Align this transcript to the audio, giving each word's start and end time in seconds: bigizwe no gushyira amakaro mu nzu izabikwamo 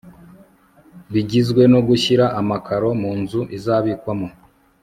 bigizwe 1.13 1.61
no 1.73 1.79
gushyira 1.87 2.25
amakaro 2.39 2.87
mu 3.01 3.11
nzu 3.19 3.41
izabikwamo 3.57 4.29